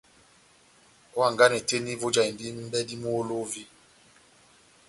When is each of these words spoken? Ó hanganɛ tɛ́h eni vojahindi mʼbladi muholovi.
Ó 1.17 1.19
hanganɛ 1.25 1.57
tɛ́h 1.67 1.77
eni 1.81 1.93
vojahindi 2.01 2.45
mʼbladi 2.57 2.95
muholovi. 3.01 3.63